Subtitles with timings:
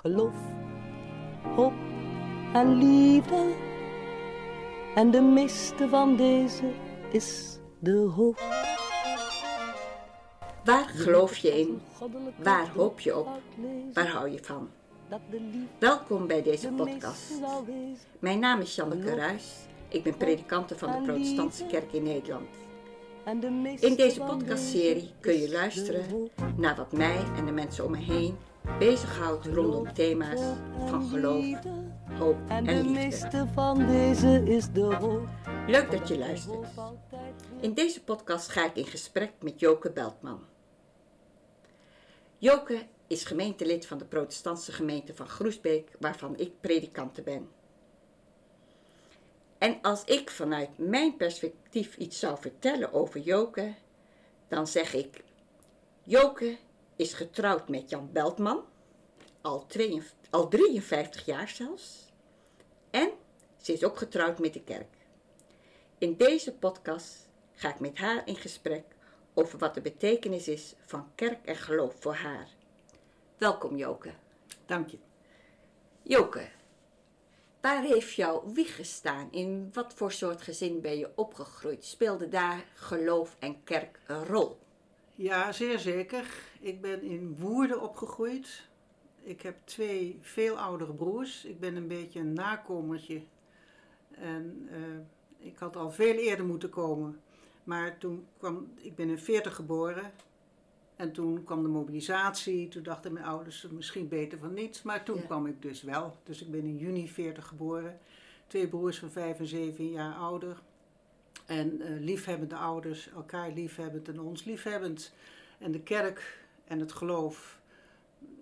[0.00, 0.34] geloof,
[1.56, 1.72] hoop
[2.52, 3.54] en liefde.
[4.94, 6.72] En de meeste van deze
[7.10, 8.40] is de hoop.
[10.64, 11.80] Waar geloof je in?
[12.42, 13.28] Waar hoop je op?
[13.92, 14.68] Waar hou je van?
[15.78, 17.32] Welkom bij deze podcast.
[18.18, 19.54] Mijn naam is Janneke Ruis.
[19.88, 22.48] Ik ben predikante van de Protestantse Kerk in Nederland.
[23.80, 28.36] In deze podcastserie kun je luisteren naar wat mij en de mensen om me heen
[28.78, 30.40] bezighoudt rondom thema's
[30.86, 31.58] van geloof,
[32.18, 33.46] hoop en liefde.
[33.54, 35.22] van deze is de.
[35.66, 36.66] Leuk dat je luistert.
[37.60, 40.44] In deze podcast ga ik in gesprek met Joke Beltman.
[42.38, 47.48] Joke is gemeentelid van de protestantse gemeente van Groesbeek, waarvan ik predikante ben.
[49.58, 53.74] En als ik vanuit mijn perspectief iets zou vertellen over Joke,
[54.48, 55.22] dan zeg ik:
[56.02, 56.56] Joke
[57.00, 58.64] is getrouwd met Jan Beltman,
[59.40, 62.12] al, 52, al 53 jaar zelfs.
[62.90, 63.10] En
[63.62, 64.94] ze is ook getrouwd met de kerk.
[65.98, 68.84] In deze podcast ga ik met haar in gesprek
[69.34, 72.48] over wat de betekenis is van kerk en geloof voor haar.
[73.38, 74.10] Welkom Joke.
[74.66, 74.98] Dank je.
[76.02, 76.48] Joke,
[77.60, 79.28] waar heeft jouw wieg gestaan?
[79.30, 81.84] In wat voor soort gezin ben je opgegroeid?
[81.84, 84.58] Speelde daar geloof en kerk een rol?
[85.20, 86.24] Ja, zeer zeker.
[86.60, 88.68] Ik ben in Woerden opgegroeid.
[89.22, 91.44] Ik heb twee veel oudere broers.
[91.44, 93.22] Ik ben een beetje een nakomertje.
[94.10, 97.20] En uh, ik had al veel eerder moeten komen.
[97.64, 100.12] Maar toen kwam, ik ben in 40 geboren.
[100.96, 102.68] En toen kwam de mobilisatie.
[102.68, 104.82] Toen dachten mijn ouders misschien beter van niets.
[104.82, 105.22] Maar toen Ja.
[105.22, 106.16] kwam ik dus wel.
[106.24, 107.98] Dus ik ben in juni 40 geboren.
[108.46, 110.62] Twee broers van 5 en 7 jaar ouder.
[111.50, 115.12] En eh, liefhebbende ouders, elkaar liefhebbend en ons liefhebbend.
[115.58, 117.60] En de kerk en het geloof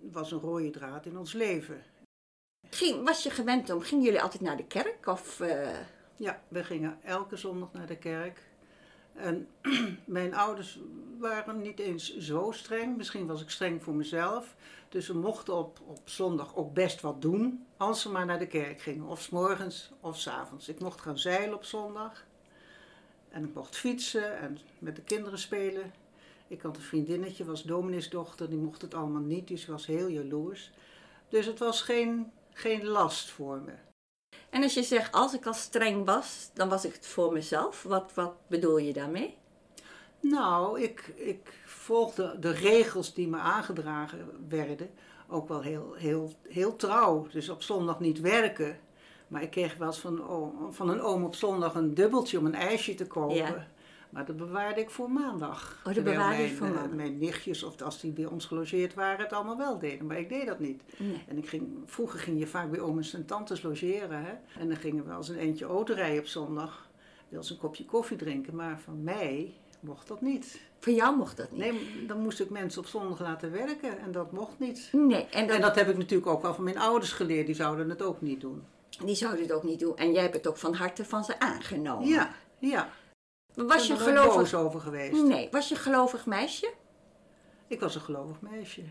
[0.01, 1.83] was een rode draad in ons leven.
[2.69, 5.07] Ging, was je gewend om, gingen jullie altijd naar de kerk?
[5.07, 5.69] Of, eh,
[6.15, 8.47] Ja, we gingen elke zondag naar de kerk.
[9.13, 9.47] En
[10.05, 10.79] mijn ouders
[11.19, 12.97] waren niet eens zo streng.
[12.97, 14.55] Misschien was ik streng voor mezelf.
[14.89, 17.65] Dus we mochten op, op zondag ook best wat doen.
[17.77, 19.05] Als ze maar naar de kerk gingen.
[19.05, 20.69] Of s morgens of s avonds.
[20.69, 22.27] Ik mocht gaan zeilen op zondag.
[23.29, 25.91] En ik mocht fietsen en met de kinderen spelen.
[26.47, 28.49] Ik had een vriendinnetje, was domineesdochter.
[28.49, 29.47] Die mocht het allemaal niet.
[29.47, 30.71] Dus ze was heel jaloers.
[31.29, 33.73] Dus het was geen, geen last voor me.
[34.49, 37.83] En als je zegt, als ik al streng was, dan was ik het voor mezelf.
[37.83, 39.37] Wat, wat bedoel je daarmee?
[40.19, 44.89] Nou, ik, ik volgde de regels die me aangedragen werden
[45.29, 47.27] ook wel heel, heel, heel trouw.
[47.31, 48.79] Dus op zondag niet werken.
[49.29, 52.45] Maar ik kreeg wel eens van, oom- van een oom op zondag een dubbeltje om
[52.45, 53.35] een ijsje te kopen.
[53.35, 53.67] Ja.
[54.09, 55.79] Maar dat bewaarde ik voor maandag.
[55.83, 56.91] dat Terwijl bewaarde mijn, voor maandag.
[56.95, 60.05] Mijn nichtjes, of als die bij ons gelogeerd waren, het allemaal wel deden.
[60.05, 60.83] Maar ik deed dat niet.
[60.97, 61.23] Nee.
[61.27, 64.23] En ik ging, vroeger ging je vaak bij ooms en tantes logeren.
[64.23, 64.31] Hè?
[64.59, 66.87] En dan gingen we als een eentje auto rijden op zondag.
[67.29, 68.55] Wel eens een kopje koffie drinken.
[68.55, 70.59] Maar van mij mocht dat niet.
[70.79, 71.59] Voor jou mocht dat niet.
[71.59, 73.99] Nee, dan moest ik mensen op zondag laten werken.
[73.99, 74.89] En dat mocht niet.
[74.91, 77.45] Nee, en, dat, En dat heb ik natuurlijk ook wel van mijn ouders geleerd.
[77.45, 78.63] Die zouden het ook niet doen.
[79.05, 79.97] Die zouden het ook niet doen.
[79.97, 82.07] En jij hebt het ook van harte van ze aangenomen.
[82.07, 82.89] Ja, ja.
[83.53, 84.53] Was je boos gelovig?
[84.53, 85.23] over geweest.
[85.23, 86.73] Nee, was je gelovig meisje?
[87.67, 88.81] Ik was een gelovig meisje.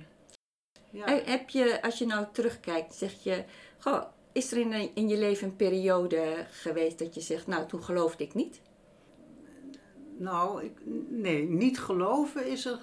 [0.91, 1.05] Ja.
[1.07, 3.45] Eh, Heb je, als je nou terugkijkt, zeg je,
[3.79, 4.03] goh,
[4.33, 7.83] is er in, een- in je leven een periode geweest dat je zegt, nou, toen
[7.83, 8.61] geloofde ik niet?
[10.19, 12.79] Nou, ik, nee, niet geloven is er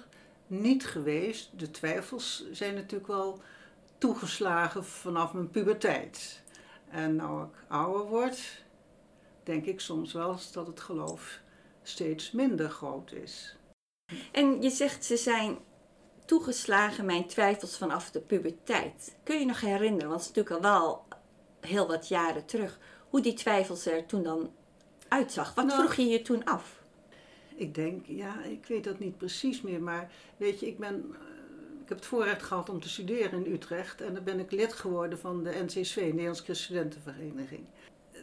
[0.46, 1.50] niet geweest.
[1.58, 3.40] De twijfels zijn natuurlijk wel
[3.98, 6.42] toegeslagen vanaf mijn puberteit.
[6.90, 8.64] En nou ik ouder word,
[9.42, 11.40] denk ik soms wel eens dat het geloof
[11.82, 13.56] steeds minder groot is.
[14.32, 15.58] En je zegt, ze zijn
[16.24, 19.16] toegeslagen, mijn twijfels vanaf de puberteit.
[19.22, 21.04] Kun je nog herinneren, want het is natuurlijk al wel
[21.60, 24.52] heel wat jaren terug, hoe die twijfels er toen dan
[25.08, 25.54] uitzag?
[25.54, 26.84] Wat Nou- vroeg je je toen af?
[27.54, 31.16] Ik denk, ja, ik weet dat niet precies meer, maar weet je, ik ben,
[31.86, 34.72] ik heb het voorrecht gehad om te studeren in Utrecht en dan ben ik lid
[34.72, 37.64] geworden van de NCSV, Nederlandse Christelijke Studentenvereniging.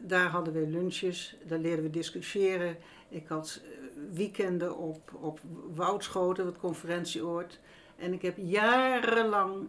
[0.02, 2.78] Daar hadden we lunches, daar leerden we discussiëren.
[3.10, 3.70] Ik had eh,
[4.14, 5.40] weekenden op, op
[5.74, 7.60] Woudschoten, het conferentieoord.
[7.96, 9.68] En ik heb jarenlang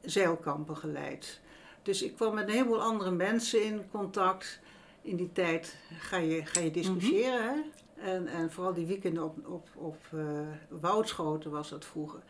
[0.00, 1.40] zeilkampen geleid.
[1.82, 4.60] Dus ik kwam met een heleboel andere mensen in contact.
[5.00, 7.54] In die tijd ga je, ga je discussiëren.
[7.54, 7.60] hè?
[8.02, 10.20] En, en vooral die weekenden op, op, op eh,
[10.68, 12.20] Woudschoten was dat vroeger.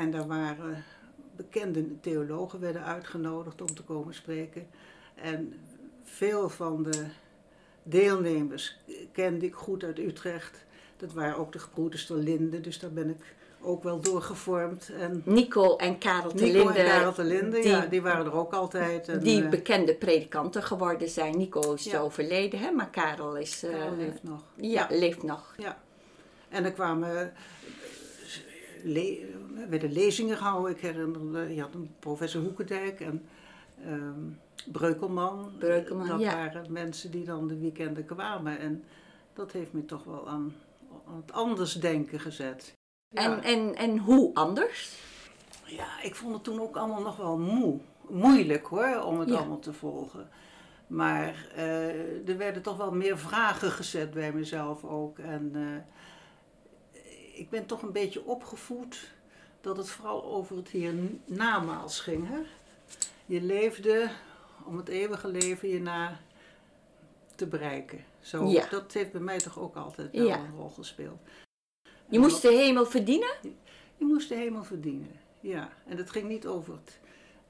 [0.00, 0.84] En daar waren
[1.36, 4.66] bekende theologen werden uitgenodigd om te komen spreken.
[5.14, 5.54] En
[6.04, 7.04] veel van de
[7.82, 8.76] deelnemers
[9.12, 10.64] kende ik goed uit Utrecht.
[10.96, 14.90] Dat waren ook de gebroeders ter Linde, dus daar ben ik ook wel doorgevormd.
[14.98, 16.78] En Nico en Karel de Nico Linde.
[16.78, 19.08] en Karel de Linde, die- ja, die waren er ook altijd.
[19.08, 21.36] En, die eh, bekende predikanten geworden zijn.
[21.38, 22.00] Nico is Ja.
[22.00, 22.70] overleden, hè?
[22.70, 23.62] maar Karel is.
[23.62, 24.42] eh, Karel leeft nog.
[24.54, 25.54] Ja, leeft nog.
[25.58, 25.78] Ja.
[26.48, 27.32] En er kwamen.
[29.60, 30.70] Eh, er werden lezingen gehouden.
[30.72, 33.24] Ik herinner je had een professor Hoekendijk en
[33.84, 34.20] ehm,
[34.72, 35.52] Breukelman.
[35.58, 36.34] Breukelman, Dat ja.
[36.34, 38.58] waren mensen die dan de weekenden kwamen.
[38.58, 38.84] En
[39.32, 40.54] dat heeft me toch wel aan,
[41.06, 42.72] aan het anders denken gezet.
[43.08, 43.22] Ja.
[43.22, 44.98] En, en, en hoe anders?
[45.66, 47.78] Ja, ik vond het toen ook allemaal nog wel moe.
[48.08, 49.36] Moeilijk hoor, om het Ja.
[49.36, 50.28] allemaal te volgen.
[50.86, 55.18] Maar eh, er werden toch wel meer vragen gezet bij mezelf ook.
[55.18, 55.98] En eh,
[57.38, 59.12] ik ben toch een beetje opgevoed
[59.60, 62.28] dat het vooral over het hiernamaals ging.
[62.28, 62.38] Hè?
[63.26, 64.10] Je leefde
[64.64, 66.20] om het eeuwige leven hierna
[67.34, 68.04] te bereiken.
[68.20, 68.66] Zo, Ja.
[68.70, 70.38] Dat heeft bij mij toch ook altijd Ja.
[70.38, 71.18] een rol gespeeld.
[72.08, 73.34] Je moest de hemel verdienen?
[73.96, 75.68] Je moest de hemel verdienen, ja.
[75.86, 76.98] En het ging niet over het,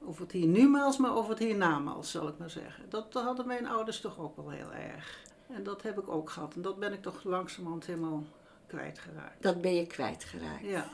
[0.05, 2.89] over het hiernamaals, maar over het hiernamaals, zal ik maar zeggen.
[2.89, 5.19] Dat hadden mijn ouders toch ook wel heel erg.
[5.47, 6.55] En dat heb ik ook gehad.
[6.55, 8.23] En dat ben ik toch langzamerhand helemaal
[8.67, 9.41] kwijtgeraakt.
[9.41, 10.63] Dat ben je kwijtgeraakt.
[10.65, 10.89] Ja,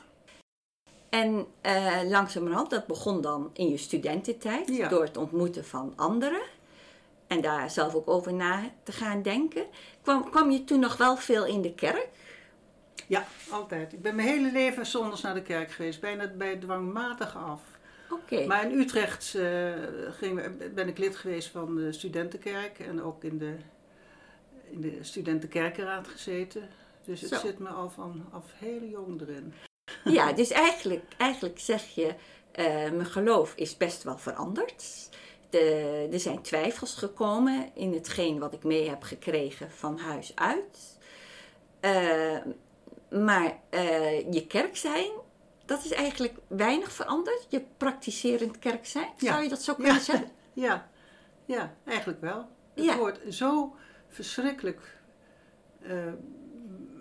[1.08, 4.88] En eh, langzamerhand, dat begon dan in je studententijd, Ja.
[4.88, 6.42] door het ontmoeten van anderen.
[7.26, 9.66] En daar zelf ook over na te gaan denken.
[10.02, 12.08] Kwam, kwam je toen nog wel veel in de kerk?
[13.06, 13.92] ja, altijd.
[13.92, 17.60] Ik ben mijn hele leven zondags naar de kerk geweest, bijna bij dwangmatig af.
[18.10, 18.46] Oké.
[18.46, 19.72] Maar in Utrecht eh,
[20.10, 20.42] ging,
[20.74, 23.54] ben ik lid geweest van de studentenkerk en ook in de,
[24.70, 26.68] in de studentenkerkenraad gezeten.
[27.04, 27.36] Dus het Zo.
[27.38, 29.52] zit me al vanaf heel jong erin.
[30.18, 32.14] Ja, dus eigenlijk, eigenlijk zeg je,
[32.52, 35.08] eh, mijn geloof is best wel veranderd.
[35.50, 40.98] De, er zijn twijfels gekomen in hetgeen wat ik mee heb gekregen van huis uit.
[41.80, 42.36] Eh,
[43.20, 45.10] maar eh, je kerk zijn,
[45.64, 47.46] dat is eigenlijk weinig veranderd.
[47.48, 49.30] Je praktiserend kerk zijn, Ja.
[49.32, 50.00] zou je dat zo kunnen Ja.
[50.00, 50.28] zeggen?
[50.52, 50.88] Ja,
[51.44, 52.48] ja, eigenlijk wel.
[52.74, 52.96] Het Ja.
[52.96, 53.74] wordt zo
[54.08, 54.96] verschrikkelijk,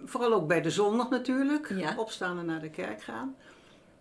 [0.07, 1.93] vooral ook bij de zondag natuurlijk, Ja.
[1.97, 3.35] opstaan en naar de kerk gaan.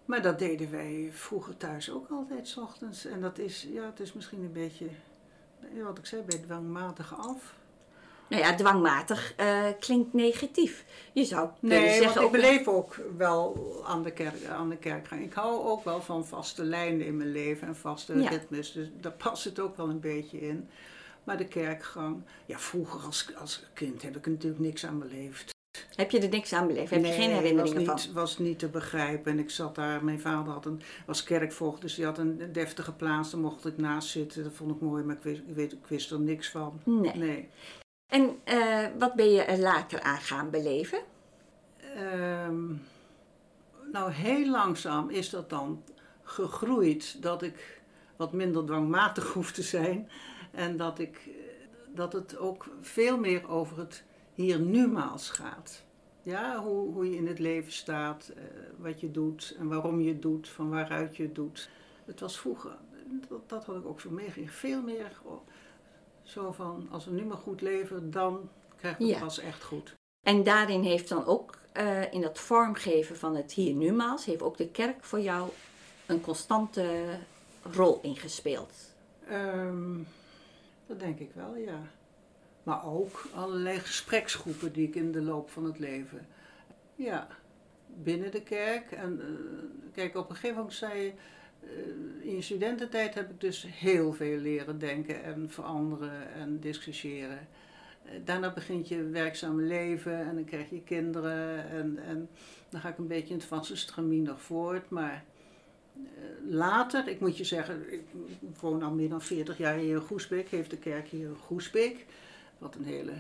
[0.05, 3.05] Maar dat deden wij vroeger thuis ook altijd, 's ochtends.
[3.05, 4.87] En dat is, ja, het is misschien een beetje,
[5.85, 7.55] wat ik zei, bij dwangmatig af.
[8.29, 10.85] Nou ja, dwangmatig eh, klinkt negatief.
[11.13, 12.23] Je zou kunnen Nee, zeggen...
[12.25, 13.57] ik beleef ook wel
[13.87, 15.23] aan de, kerk, aan de kerkgang.
[15.23, 18.29] Ik hou ook wel van vaste lijnen in mijn leven en vaste Ja.
[18.29, 18.73] ritmes.
[18.73, 20.69] Dus daar past het ook wel een beetje in.
[21.25, 25.55] Maar de kerkgang, ja, vroeger als, als kind heb ik natuurlijk niks aan beleefd.
[25.97, 26.91] Heb je er niks aan beleefd?
[26.91, 27.95] Heb je geen herinneringen was van?
[27.95, 29.33] niet, was niet te begrijpen.
[29.33, 32.93] En ik zat daar, mijn vader had een, was kerkvoogd, dus die had een deftige
[32.93, 33.31] plaats.
[33.31, 34.43] Daar mocht ik naast zitten.
[34.43, 36.81] Dat vond ik mooi, maar ik wist, ik weet, ik wist er niks van.
[36.85, 37.13] Nee.
[37.15, 37.49] Nee.
[38.07, 40.99] En eh, wat ben je er later aan gaan beleven?
[41.95, 42.65] Ehm,
[43.93, 45.83] nou, heel langzaam is dat dan
[46.23, 47.81] gegroeid dat ik
[48.17, 50.09] wat minder dwangmatig hoef te zijn.
[50.51, 51.33] En dat, ik, eh,
[51.95, 54.05] dat het ook veel meer over het
[54.35, 55.85] hier-nu-maals gaat.
[56.27, 58.43] Ja, hoe, hoe je in het leven staat, eh,
[58.77, 61.69] wat je doet en waarom je het doet, van waaruit je het doet.
[62.05, 62.77] Het was vroeger,
[63.29, 65.21] dat, dat had ik ook zo meegekregen, veel meer
[66.23, 69.95] zo van, als we nu maar goed leven, dan krijgen we het pas echt goed.
[70.27, 74.57] En daarin heeft dan ook, eh, in dat vormgeven van het hier numaals, heeft ook
[74.57, 75.51] de kerk voor jou
[76.07, 77.19] een constante
[77.73, 78.73] rol ingespeeld.
[79.29, 79.99] Ehm,
[80.87, 81.81] dat denk ik wel, ja.
[82.67, 86.27] Maar ook allerlei gespreksgroepen die ik in de loop van het leven.
[86.95, 87.29] Ja,
[87.87, 88.93] binnen de kerk.
[88.93, 89.27] En eh,
[89.95, 91.13] kijk, op een gegeven moment zei je.
[91.61, 97.49] eh, in studententijd heb ik dus heel veel leren denken en veranderen en discussiëren.
[98.05, 101.69] Eh, daarna begint je werkzame leven en dan krijg je kinderen.
[101.71, 102.29] En, en
[102.69, 104.91] dan ga ik een beetje in het vaste stramien nog voort.
[104.91, 105.25] Maar
[106.49, 108.05] later, ik moet je zeggen, ik
[108.61, 112.07] woon al meer dan 40 jaar hier in Goesbeek, heeft de kerk hier in Goesbeek,
[112.59, 113.13] wat een hele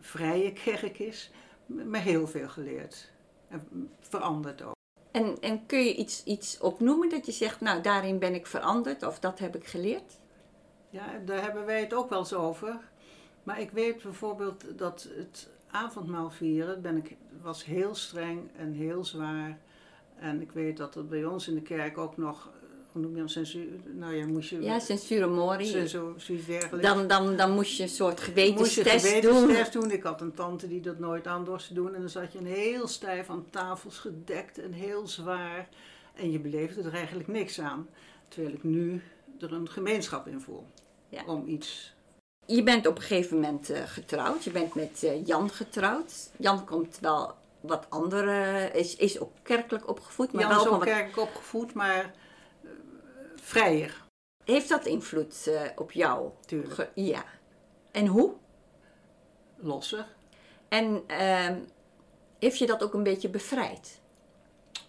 [0.00, 1.30] vrije kerk is,
[1.66, 3.10] me heel veel geleerd.
[3.48, 4.76] En veranderd ook.
[5.10, 9.02] En, en kun je iets, iets opnoemen dat je zegt, nou daarin ben ik veranderd
[9.02, 10.18] of dat heb ik geleerd?
[10.90, 12.78] Ja, daar hebben wij het ook wel eens over.
[13.42, 19.04] Maar ik weet bijvoorbeeld dat het avondmaal vieren ben ik, was heel streng en heel
[19.04, 19.58] zwaar.
[20.16, 22.50] En ik weet dat er bij ons in de kerk ook nog,
[22.98, 24.62] hoe noem je dat, censuur, nou ja, moest je...
[24.62, 26.88] Ja, zoiets dergelijks.
[26.88, 29.32] Dan, dan, dan moest je een soort moest je gewetenstest doen.
[29.32, 29.90] gewetenstest doen.
[29.90, 31.94] Ik had een tante die dat nooit aan dorst doen.
[31.94, 35.68] En dan zat je een heel stijf aan tafels gedekt en heel zwaar.
[36.14, 37.88] En je beleefde er eigenlijk niks aan.
[38.28, 39.02] Terwijl ik nu
[39.40, 40.66] er een gemeenschap in voel.
[41.08, 41.22] Ja.
[41.26, 41.94] Om iets.
[42.46, 44.44] Je bent op een gegeven moment eh, getrouwd.
[44.44, 46.30] Je bent met eh, Jan getrouwd.
[46.38, 50.78] Jan komt wel wat andere, is, is ook kerkelijk opgevoed, maar Jan wel is ook
[50.78, 52.14] wat, kerkelijk opgevoed, maar
[53.48, 54.04] vrijer,
[54.44, 56.30] heeft dat invloed eh, op jou?
[56.40, 56.74] natuurlijk.
[56.74, 57.24] Ge- ja.
[57.90, 58.34] En hoe?
[59.56, 60.06] Losser.
[60.68, 61.58] En ehm,
[62.38, 64.00] heeft je dat ook een beetje bevrijd?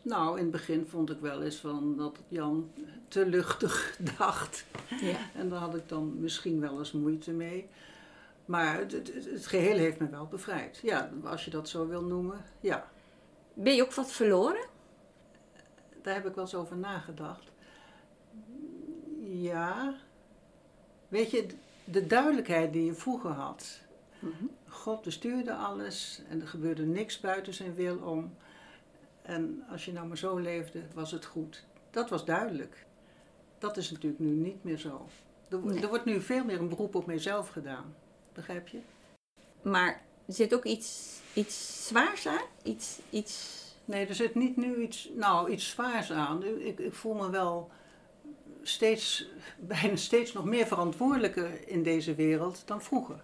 [0.02, 2.72] Nou, in het begin vond ik wel eens van dat Jan
[3.08, 4.66] te luchtig dacht.
[5.02, 5.18] Ja.
[5.36, 7.70] En daar had ik dan misschien wel eens moeite mee.
[8.46, 10.80] Maar het, het, het geheel heeft me wel bevrijd.
[10.84, 12.46] Ja, als je dat zo wil noemen.
[12.60, 12.92] Ja,
[13.54, 14.68] Ben je ook wat verloren?
[16.02, 17.52] daar heb ik wel eens over nagedacht.
[19.30, 19.96] Ja.
[21.08, 21.46] Weet je,
[21.84, 23.80] de duidelijkheid die je vroeger had.
[24.68, 28.34] God bestuurde alles en er gebeurde niks buiten zijn wil om.
[29.22, 31.64] En als je nou maar zo leefde, was het goed.
[31.92, 32.86] Dat was duidelijk.
[33.58, 35.08] Dat is natuurlijk nu niet meer zo.
[35.50, 35.82] Er, Nee.
[35.82, 37.96] er wordt nu veel meer een beroep op mijzelf gedaan.
[38.34, 38.80] Begrijp je?
[39.62, 42.46] Maar er zit ook iets, iets zwaars aan?
[42.64, 43.58] Iets, iets...
[43.86, 46.44] Nee, er zit niet nu iets, nou, iets zwaars aan.
[46.44, 47.72] Ik, ik voel me wel
[48.62, 53.22] steeds, bijna steeds nog meer verantwoordelijker in deze wereld dan vroeger.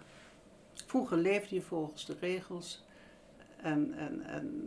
[0.86, 2.84] Vroeger leefde je volgens de regels
[3.56, 4.64] en, en, en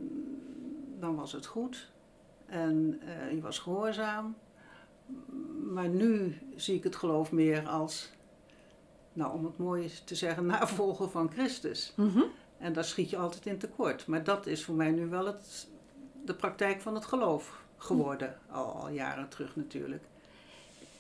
[1.00, 1.90] dan was het goed
[2.46, 4.36] en eh, je was gehoorzaam.
[5.72, 8.12] Maar nu zie ik het geloof meer als,
[9.14, 11.94] nou om het mooi te zeggen, navolger van Christus.
[11.96, 12.24] Mhm.
[12.58, 14.08] En daar schiet je altijd in tekort.
[14.08, 15.68] Maar dat is voor mij nu wel het,
[16.26, 18.38] de praktijk van het geloof geworden.
[18.50, 20.04] Al, al jaren terug natuurlijk.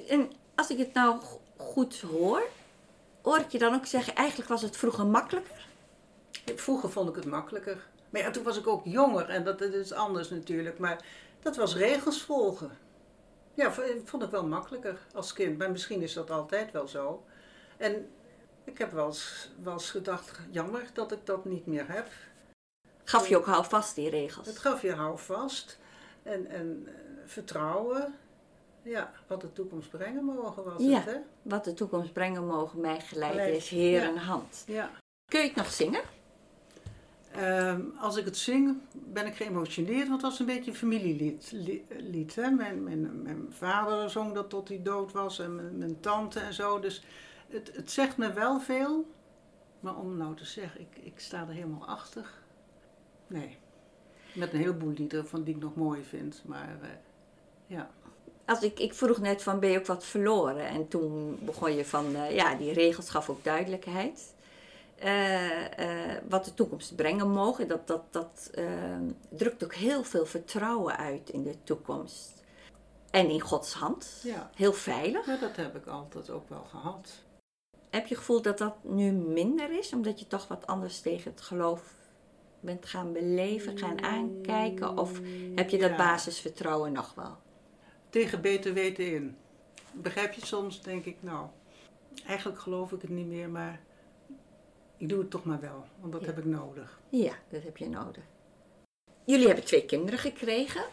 [0.07, 1.21] En als ik het nou
[1.57, 2.43] goed hoor,
[3.21, 5.67] hoor ik je dan ook zeggen, eigenlijk was het vroeger makkelijker?
[6.55, 7.87] Vroeger vond ik het makkelijker.
[8.09, 10.79] Maar ja, toen was ik ook jonger en dat, dat is anders natuurlijk.
[10.79, 11.05] Maar
[11.41, 12.77] dat was regels volgen.
[13.53, 13.73] Ja,
[14.05, 15.57] vond ik wel makkelijker als kind.
[15.57, 17.23] Maar misschien is dat altijd wel zo.
[17.77, 18.09] En
[18.63, 22.07] ik heb wel eens, wel eens gedacht, jammer dat ik dat niet meer heb.
[23.03, 24.47] Gaf je ook houvast die regels?
[24.47, 25.79] Het gaf je houvast
[26.23, 26.93] en, en eh,
[27.25, 28.15] vertrouwen.
[28.83, 30.95] Ja, wat de toekomst brengen mogen was Ja.
[30.97, 31.17] het, hè?
[31.41, 34.09] Wat de toekomst brengen mogen mij geleid is, Heer ja.
[34.09, 34.63] een hand.
[34.67, 34.91] Ja.
[35.25, 36.01] Kun je het nog zingen?
[37.31, 41.51] Ehm, als ik het zing, ben ik geëmotioneerd, want het was een beetje een familielied.
[41.51, 42.49] li- lied, hè?
[42.49, 46.53] Mijn, mijn, mijn vader zong dat tot hij dood was en mijn, mijn tante en
[46.53, 46.79] zo.
[46.79, 47.03] Dus
[47.49, 49.11] het, het zegt me wel veel.
[49.79, 52.25] Maar om nou te zeggen, ik, ik sta er helemaal achter.
[53.27, 53.57] Nee.
[54.35, 56.41] Met een heleboel liederen van die ik nog mooi vind.
[56.45, 56.89] Maar eh,
[57.67, 57.89] ja.
[58.49, 60.67] Als ik, ik vroeg net van, ben je ook wat verloren?
[60.67, 64.33] En toen begon je van, eh, ja, die regels gaf ook duidelijkheid.
[64.95, 68.65] Eh, eh, wat de toekomst brengen mogen, dat, dat, dat eh,
[69.29, 72.43] drukt ook heel veel vertrouwen uit in de toekomst.
[73.11, 74.21] En in Gods hand.
[74.23, 74.49] Ja.
[74.55, 75.25] Heel veilig.
[75.39, 77.11] Dat heb ik altijd ook wel gehad.
[77.89, 81.41] Heb je gevoel dat dat nu minder is, omdat je toch wat anders tegen het
[81.41, 81.81] geloof
[82.59, 84.97] bent gaan beleven, gaan aankijken?
[84.97, 85.11] Of
[85.55, 85.95] heb je dat Ja.
[85.97, 87.37] basisvertrouwen nog wel?
[88.09, 89.37] Tegen beter weten in.
[89.91, 91.47] Begrijp je soms, denk ik, nou,
[92.25, 93.79] eigenlijk geloof ik het niet meer, maar
[94.97, 96.27] ik doe het toch maar wel, want dat Ja.
[96.27, 96.99] heb ik nodig.
[97.09, 98.23] Ja, dat heb je nodig.
[99.25, 100.83] Jullie hebben twee kinderen gekregen.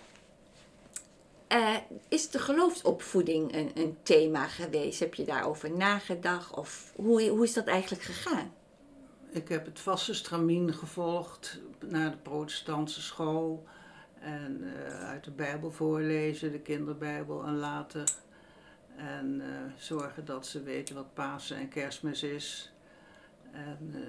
[1.47, 1.77] Eh,
[2.09, 5.01] is de geloofsopvoeding een, een thema geweest?
[5.01, 6.55] Heb je daarover nagedacht?
[6.57, 8.53] Of hoe, hoe is dat eigenlijk gegaan?
[9.31, 13.65] Ik heb het vaste stramien gevolgd naar de protestantse school
[14.27, 18.05] en eh, uit de Bijbel voorlezen, de kinderbijbel en later.
[18.97, 22.73] En eh, zorgen dat ze weten wat Pasen en Kerstmis is.
[23.53, 24.01] En eh,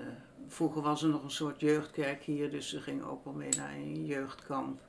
[0.48, 3.74] vroeger was er nog een soort jeugdkerk hier, dus ze gingen ook wel mee naar
[3.74, 4.82] een jeugdkamp.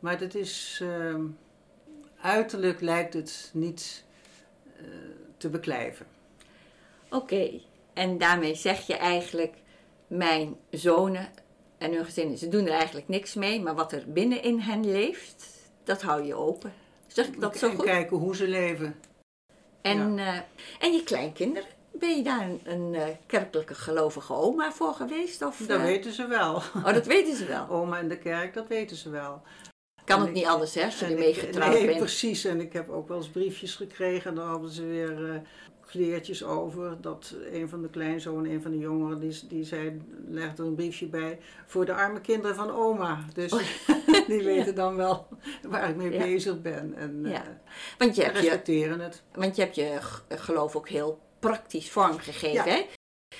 [0.00, 1.24] Maar het is, ehm,
[2.20, 4.04] uiterlijk lijkt het niet
[5.36, 6.06] te beklijven.
[7.10, 7.60] Oké,
[7.92, 9.56] en daarmee zeg je eigenlijk,
[10.06, 11.28] mijn zonen
[11.78, 15.46] en hun gezinnen, ze doen er eigenlijk niks mee, maar wat er binnenin hen leeft,
[15.84, 16.72] dat hou je open.
[17.06, 17.84] Zeg ik dat zo en goed?
[17.84, 18.94] kijken hoe ze leven.
[19.82, 20.38] En, eh,
[20.80, 25.42] en je kleinkinderen, ben je daar een, een eh, kerkelijke gelovige oma voor geweest?
[25.42, 25.84] Of, Dat eh?
[25.84, 26.54] weten ze wel.
[26.54, 27.68] Oh, dat weten ze wel.
[27.80, 29.42] Oma in de kerk, dat weten ze wel.
[30.04, 31.98] Kan En het ik- niet anders, hè, als je ermee getrouwd nee, bent.
[31.98, 32.44] precies.
[32.44, 34.30] En ik heb ook wel eens briefjes gekregen.
[34.30, 35.42] En dan hadden ze weer
[35.86, 37.00] eh kleertjes over.
[37.00, 41.06] Dat een van de kleinzonen, een van de jongeren, die, die zei, legde een briefje
[41.06, 41.38] bij.
[41.66, 43.24] Voor de arme kinderen van oma.
[43.32, 43.50] Dus
[44.28, 45.28] die weten dan wel
[45.62, 46.14] waar ik mee Oh.
[46.14, 46.18] Ja.
[46.24, 46.94] bezig ben.
[46.94, 47.60] En eh, Ja.
[47.98, 49.22] Want je hebt je, respecteren het.
[49.34, 52.86] want je, hebt je geloof ook heel praktisch vormgegeven, hè?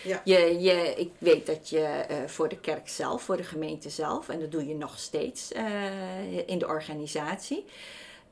[0.03, 0.21] Ja.
[0.25, 4.29] Je, je, ik weet dat je eh, voor de kerk zelf, voor de gemeente zelf,
[4.29, 7.65] en dat doe je nog steeds eh, in de organisatie.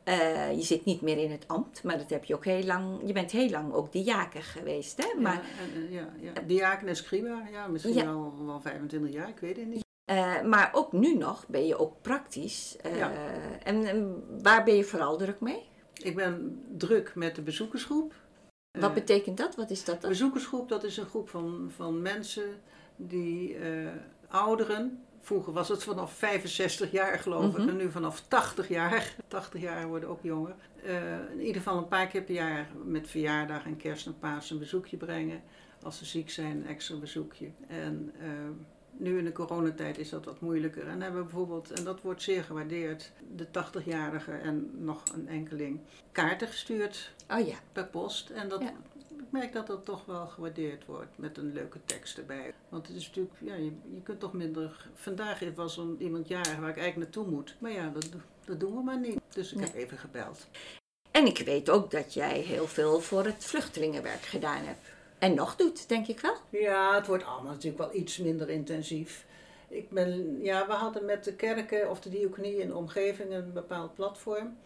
[0.04, 3.00] Eh, je zit niet meer in het ambt, maar dat heb je ook heel lang.
[3.06, 5.20] Je bent heel lang ook diaken geweest, hè?
[5.20, 6.32] Maar ja, en, ja, ja.
[6.46, 8.04] Diaken en scriba, ja, misschien Ja.
[8.04, 9.82] Wel, wel 25 jaar, ik weet het niet.
[10.04, 12.76] Eh, maar ook nu nog ben je ook praktisch.
[12.76, 13.12] Eh, Ja.
[13.62, 15.62] en, en waar ben je vooral druk mee?
[16.02, 18.14] Ik ben druk met de bezoekersgroep.
[18.78, 19.56] Wat betekent dat?
[19.56, 20.10] Wat is dat dan?
[20.10, 22.60] bezoekersgroep, dat is een groep van, van mensen
[22.96, 23.56] die
[24.28, 25.04] ouderen.
[25.24, 27.62] Vroeger was het vanaf 65 jaar geloof Mhm.
[27.62, 29.14] ik en nu vanaf 80 jaar.
[29.28, 30.54] 80 jaar worden ook jonger.
[30.82, 34.50] Eh, in ieder geval een paar keer per jaar met verjaardag en kerst en paas
[34.50, 35.42] een bezoekje brengen.
[35.82, 37.50] Als ze ziek zijn, een extra bezoekje.
[37.68, 38.28] En eh,
[38.96, 40.86] nu in de coronatijd is dat wat moeilijker.
[40.88, 45.80] En hebben we bijvoorbeeld, en dat wordt zeer gewaardeerd, de 80-jarige en nog een enkeling
[46.12, 47.54] kaarten gestuurd Oh ja.
[47.72, 48.30] per post.
[48.30, 48.72] En dat, Ja.
[49.18, 52.54] Ik merk dat dat toch wel gewaardeerd wordt met een leuke tekst erbij.
[52.68, 54.88] Want het is natuurlijk, ja, je, je kunt toch minder.
[54.94, 57.54] Vandaag was er iemand jarig waar ik eigenlijk naartoe moet.
[57.58, 58.08] Maar ja, dat,
[58.44, 59.18] dat doen we maar niet.
[59.34, 59.66] Dus ik Nee.
[59.66, 60.46] heb even gebeld.
[61.10, 64.92] En ik weet ook dat jij heel veel voor het vluchtelingenwerk gedaan hebt.
[65.18, 66.34] En nog doet, denk ik wel.
[66.50, 69.26] Ja, het wordt allemaal natuurlijk wel iets minder intensief.
[69.68, 73.52] Ik ben, ja, we hadden met de kerken of de diaconie in de omgeving een
[73.52, 74.56] bepaald platform.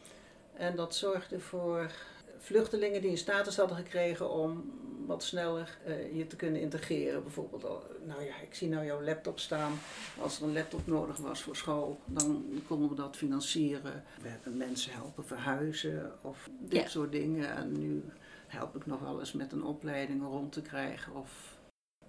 [0.54, 1.90] En dat zorgde voor
[2.38, 4.70] vluchtelingen die een status hadden gekregen om
[5.06, 7.22] wat sneller eh, je te kunnen integreren.
[7.22, 9.72] Bijvoorbeeld, al- nou ja, ik zie nou jouw laptop staan.
[10.20, 14.04] Als er een laptop nodig was voor school, dan konden we dat financieren.
[14.22, 16.88] We hebben mensen helpen verhuizen of dit Ja.
[16.88, 17.56] soort dingen.
[17.56, 18.04] En nu
[18.46, 21.14] help ik nog wel eens met een opleiding rond te krijgen.
[21.14, 21.56] Of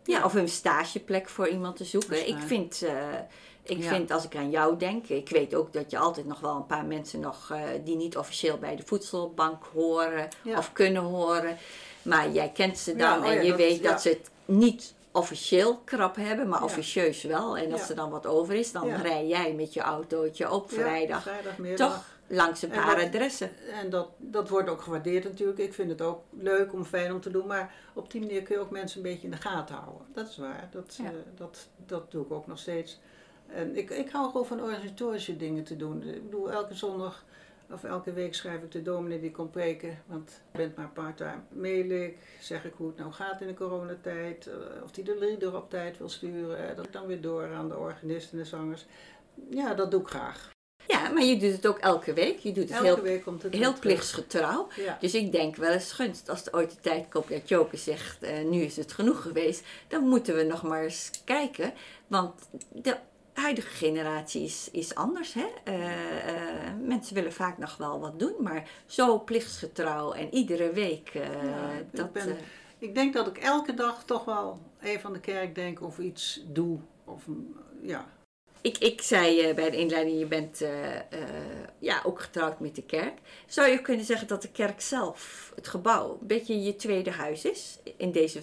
[0.03, 2.27] Ja, of een stageplek voor iemand te zoeken.
[2.27, 2.94] Ik vind, eh,
[3.63, 3.89] ik Ja.
[3.89, 6.65] vind, als ik aan jou denk, ik weet ook dat je altijd nog wel een
[6.65, 10.58] paar mensen nog eh, die niet officieel bij de voedselbank horen Ja.
[10.58, 11.58] of kunnen horen.
[12.01, 14.94] Maar jij kent ze dan Ja, oh en je dat- weet dat ze het niet
[15.12, 17.58] officieel krap hebben, maar officieus wel.
[17.58, 21.27] En als er dan wat over is, dan rij jij met je autootje op vrijdag
[21.75, 23.50] toch langs een En paar wat- adressen.
[23.81, 25.59] En dat, dat wordt ook gewaardeerd natuurlijk.
[25.59, 27.48] Ik vind het ook leuk om fijn om te doen.
[27.48, 30.07] Maar op die manier kun je ook mensen een beetje in de gaten houden.
[30.13, 30.67] Dat is waar.
[30.71, 31.05] Dat, Ja.
[31.05, 33.00] eh, dat, dat doe ik ook nog steeds.
[33.48, 36.03] En ik, ik hou gewoon van organisatorische dingen te doen.
[36.03, 37.24] Ik bedoel, elke zondag
[37.71, 40.01] of elke week schrijf ik de dominee die komt preken.
[40.05, 41.39] Want ik ben maar part-time.
[41.50, 44.48] Mail ik, zeg ik hoe het nou gaat in de coronatijd.
[44.48, 46.75] eh, Of die de lieder op tijd wil sturen.
[46.75, 48.86] Dat ik dan weer door aan de organisten en de zangers.
[49.49, 50.49] Ja, dat doe ik graag.
[50.89, 52.39] Ja, maar je doet het ook elke week.
[52.39, 54.67] Je doet het Elke heel, week komt het heel plichtsgetrouw.
[54.75, 54.97] Ja.
[54.99, 58.23] Dus ik denk wel eens gunst, als er ooit de tijd komt dat Joke zegt,
[58.23, 61.73] eh, nu is het genoeg geweest, dan moeten we nog maar eens kijken.
[62.08, 62.34] Want
[62.71, 62.95] de
[63.34, 65.34] huidige generatie is, is anders.
[65.34, 65.47] Hè?
[65.63, 71.12] Eh, eh, mensen willen vaak nog wel wat doen, maar zo plichtsgetrouw en iedere week,
[71.13, 71.23] ik
[71.91, 72.13] dat...
[72.13, 72.36] ben- eh,
[72.80, 76.41] Ik denk dat ik elke dag toch wel even aan de kerk denk of iets
[76.47, 76.80] doe.
[77.06, 77.23] Of,
[77.82, 78.10] ja.
[78.62, 81.04] Ik, ik zei eh, bij de inleiding, je bent eh, eh,
[81.80, 83.19] ja, ook getrouwd met de kerk.
[83.48, 87.45] Zou je kunnen zeggen dat de kerk zelf, het gebouw, een beetje je tweede huis
[87.45, 88.41] is in deze...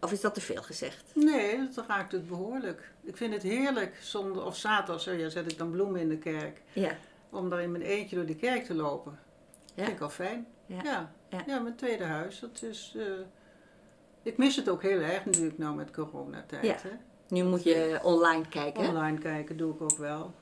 [0.00, 1.10] Of is dat te veel gezegd?
[1.14, 2.92] Nee, dat raakt het behoorlijk.
[3.02, 6.18] Ik vind het heerlijk, zondag of zaterdag, zo, ja, zet ik dan bloemen in de
[6.18, 6.62] kerk.
[6.72, 6.96] Ja.
[7.30, 9.18] Om daar in mijn eentje door de kerk te lopen.
[9.74, 9.84] Ja.
[9.84, 10.46] Vind ik al fijn.
[10.66, 10.80] Ja.
[10.84, 11.42] Ja, Ja.
[11.46, 11.58] ja.
[11.58, 12.38] mijn tweede huis.
[12.40, 12.96] Dat is,
[14.22, 16.64] ik mis het ook heel erg natuurlijk nou met coronatijd.
[16.64, 16.76] Ja.
[16.82, 16.96] Hè?
[17.28, 18.88] Nu moet je online kijken.
[18.88, 20.34] Online kijken doe ik ook wel.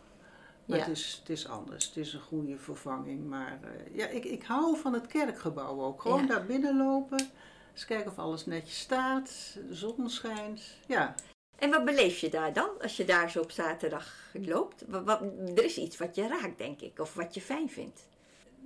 [0.65, 0.85] Maar Ja.
[0.85, 1.87] het, is, het is anders.
[1.87, 3.25] Het is een goede vervanging.
[3.29, 6.01] Maar eh, ja, ik, ik hou van het kerkgebouw ook.
[6.03, 6.27] Gewoon Ja.
[6.27, 7.31] daar binnen lopen.
[7.73, 9.59] Eens kijken of alles netjes staat.
[9.69, 10.63] De zon schijnt.
[10.87, 11.15] Ja.
[11.59, 14.85] En wat beleef je daar dan als je daar zo op zaterdag loopt?
[14.89, 15.21] Wat, wat-
[15.55, 18.07] er is iets wat je raakt, denk ik, of wat je fijn vindt.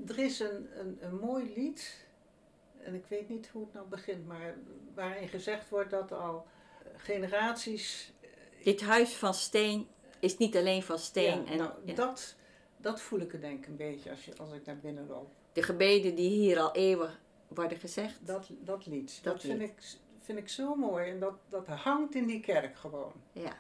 [0.06, 2.06] Er is een, een, een mooi lied.
[2.82, 4.26] En ik weet niet hoe het nou begint.
[4.26, 4.54] Maar
[4.94, 6.46] waarin gezegd wordt dat al
[6.96, 8.12] generaties...
[8.64, 9.88] Dit huis van steen
[10.18, 11.44] is niet alleen van steen.
[11.44, 12.36] ja, en nou, ja, dat,
[12.76, 15.30] dat voel ik er denk ik een beetje als, je, als ik naar binnen loop.
[15.52, 17.10] de gebeden die hier al eeuwen
[17.48, 18.26] worden gezegd.
[18.26, 19.74] Dat, dat lied, Dat dat, vind, ik,
[20.18, 21.10] vind ik zo mooi.
[21.10, 23.12] En dat, dat hangt in die kerk gewoon.
[23.32, 23.56] Ja.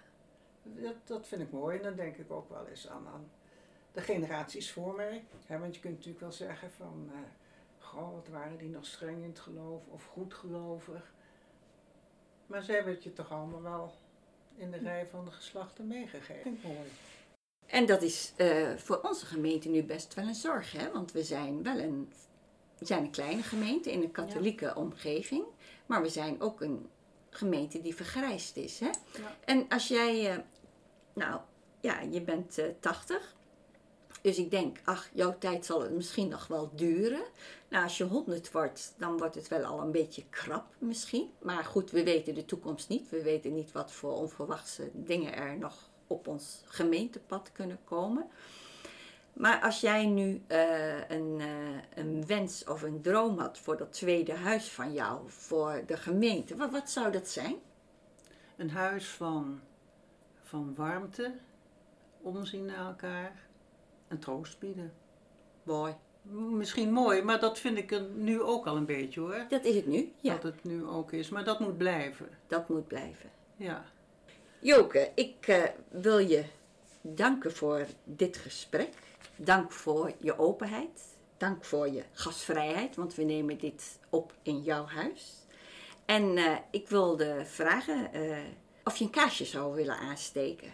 [0.62, 1.76] Dat, dat vind ik mooi.
[1.76, 3.30] En dan denk ik ook wel eens aan, aan
[3.92, 5.24] de generaties voor mij.
[5.46, 7.10] Hè, want je kunt natuurlijk wel zeggen van...
[7.12, 7.18] eh
[7.78, 11.12] goh, wat waren die nog streng in het geloof of goed gelovig.
[12.50, 13.92] Maar ze hebben het je toch allemaal wel
[14.56, 16.58] in de rij van de geslachten meegegeven.
[16.62, 16.90] Mooi.
[17.66, 20.92] En dat is eh, voor onze gemeente nu best wel een zorg, hè?
[20.92, 22.12] want we zijn wel een,
[22.78, 25.44] we zijn een kleine gemeente in een katholieke omgeving,
[25.86, 26.88] maar we zijn ook een
[27.30, 28.80] gemeente die vergrijsd is.
[28.80, 28.86] Hè?
[28.86, 29.36] Ja.
[29.44, 30.38] En als jij, eh,
[31.14, 31.40] nou
[31.80, 33.34] ja, je bent eh 80,
[34.20, 37.22] dus ik denk, ach, jouw tijd zal het misschien nog wel duren.
[37.68, 41.30] Nou, als je 100 wordt, dan wordt het wel al een beetje krap misschien.
[41.42, 43.10] Maar goed, we weten de toekomst niet.
[43.10, 48.26] We weten niet wat voor onverwachte dingen er nog op ons gemeentepad kunnen komen.
[49.32, 53.92] Maar als jij nu eh, een, eh, een wens of een droom had voor dat
[53.92, 57.56] tweede huis van jou, voor de gemeente, wat, wat zou dat zijn?
[58.56, 59.60] Een huis van
[60.50, 61.32] van warmte,
[62.20, 63.48] omzien naar elkaar
[64.10, 64.92] en troost bieden.
[65.62, 65.94] Mooi.
[66.32, 69.46] Misschien mooi, maar dat vind ik nu ook al een beetje hoor.
[69.48, 70.12] Dat is het nu.
[70.20, 72.28] Ja, Dat het nu ook is, maar dat moet blijven.
[72.46, 73.30] dat moet blijven.
[73.56, 73.84] Ja,
[74.60, 76.44] Joke, ik eh, wil je
[77.00, 78.92] danken voor dit gesprek.
[79.36, 81.02] Dank voor je openheid.
[81.36, 85.46] Dank voor je gastvrijheid, want we nemen dit op in jouw huis.
[86.04, 88.38] En eh, ik wilde vragen eh,
[88.84, 90.72] of je een kaarsje zou willen aansteken.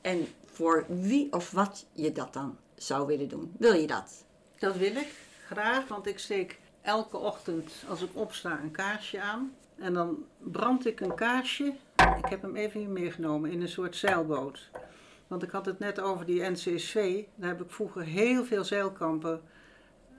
[0.00, 3.52] En voor wie of wat je dat dan zou willen doen.
[3.58, 4.26] Wil je dat?
[4.58, 5.14] dat wil ik
[5.46, 9.54] graag, want ik steek elke ochtend als ik opsta een kaarsje aan.
[9.76, 11.74] En dan brand ik een kaarsje.
[11.96, 14.70] Ik heb hem even hier meegenomen in een soort zeilboot.
[15.26, 17.24] Want ik had het net over die NCSV.
[17.34, 19.40] Daar heb ik vroeger heel veel zeilkampen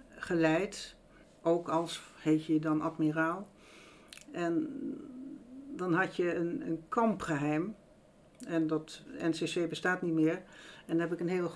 [0.09, 0.95] geleid.
[1.41, 3.47] Ook als, heet je dan admiraal.
[4.31, 4.67] En
[5.75, 7.75] dan had je een, een kampgeheim.
[8.45, 10.41] En dat NCC bestaat niet meer.
[10.89, 11.52] En daar heb ik een heel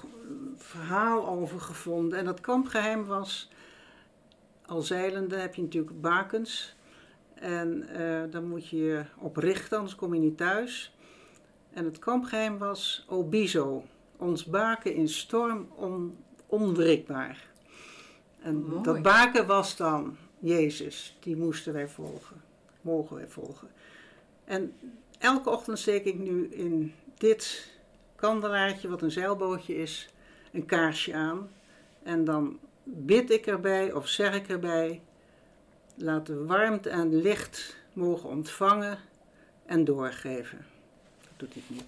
[0.55, 2.19] verhaal over gevonden.
[2.19, 3.49] En dat kampgeheim was,
[4.65, 6.75] al zeilende heb je natuurlijk bakens.
[7.33, 10.95] En eh dan moet je je op richten, anders kom je niet thuis.
[11.73, 13.83] En het kampgeheim was Obizo.
[14.17, 17.47] Ons baken in storm on, onwrikbaar.
[18.41, 18.83] En Mooi.
[18.83, 21.17] dat baken was dan Jezus.
[21.19, 22.41] Die moesten wij volgen.
[22.81, 23.67] Mogen wij volgen.
[24.45, 24.73] En
[25.19, 27.72] elke ochtend steek ik nu in dit
[28.15, 30.09] kandelaartje, wat een zeilbootje is,
[30.51, 31.49] een kaarsje aan.
[32.03, 35.01] En dan bid ik erbij of zeg ik erbij,
[35.95, 38.97] laat de warmte en licht mogen ontvangen
[39.65, 40.65] en doorgeven.
[41.21, 41.83] Dat doet hij niet.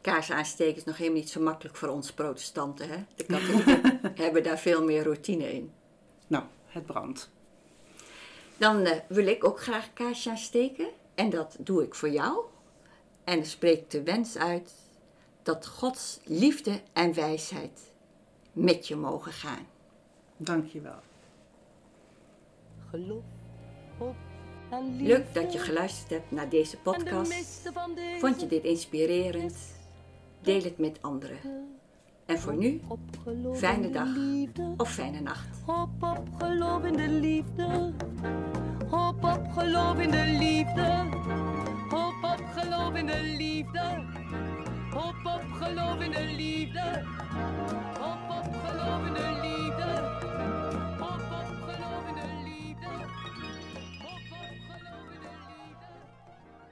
[0.00, 2.88] Kaars aansteken is nog helemaal niet zo makkelijk voor ons protestanten.
[2.88, 3.04] Hè?
[3.14, 5.72] De katholieken hebben daar veel meer routine in.
[6.26, 7.30] Nou, het brandt.
[8.56, 10.88] Dan eh, wil ik ook graag een kaarsje aansteken.
[11.14, 12.44] En dat doe ik voor jou.
[13.24, 14.72] En spreek de wens uit
[15.50, 17.92] dat Gods liefde en wijsheid
[18.52, 19.66] met je mogen gaan.
[20.36, 21.00] Dank je wel.
[22.90, 23.22] Geloof,
[23.98, 24.14] hoop
[24.70, 25.04] en liefde.
[25.04, 27.30] Leuk dat je geluisterd hebt naar deze podcast.
[27.30, 29.56] deze Vond je dit inspirerend?
[30.40, 31.38] Deel het met anderen.
[32.26, 32.80] En voor nu,
[33.54, 34.08] fijne dag
[34.76, 35.48] of fijne nacht.
[35.64, 37.92] Hop op geloof in de liefde.
[38.88, 41.08] Hop op geloof in de liefde.
[41.88, 44.08] Hop op geloof in de liefde.
[44.90, 47.02] Hop op, geloof in de liefde.
[47.98, 49.59] Hop op, geloof in de liefde.